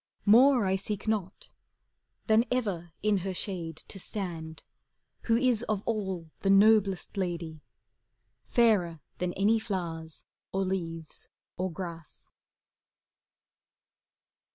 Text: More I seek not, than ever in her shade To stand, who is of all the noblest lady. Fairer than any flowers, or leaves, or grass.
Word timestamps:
More 0.25 0.65
I 0.65 0.77
seek 0.77 1.07
not, 1.07 1.51
than 2.25 2.43
ever 2.51 2.91
in 3.03 3.17
her 3.17 3.35
shade 3.35 3.77
To 3.87 3.99
stand, 3.99 4.63
who 5.25 5.37
is 5.37 5.61
of 5.69 5.83
all 5.85 6.31
the 6.39 6.49
noblest 6.49 7.17
lady. 7.17 7.61
Fairer 8.43 8.99
than 9.19 9.31
any 9.33 9.59
flowers, 9.59 10.25
or 10.51 10.65
leaves, 10.65 11.29
or 11.55 11.71
grass. 11.71 12.31